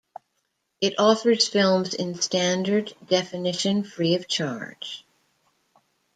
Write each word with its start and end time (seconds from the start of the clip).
It 0.81 0.95
offers 0.97 1.47
films 1.47 1.93
in 1.93 2.19
standard 2.19 2.91
definition 3.05 3.83
free 3.83 4.15
of 4.15 4.27
charge. 4.27 5.05